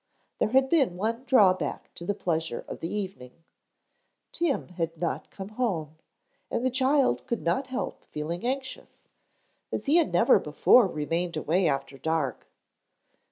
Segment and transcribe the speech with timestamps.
[0.39, 3.43] There had been one drawback to the pleasure of the evening.
[4.31, 5.95] Tim had not come home
[6.49, 8.97] and the child could not help feeling anxious,
[9.71, 12.47] as he had never before remained away after dark.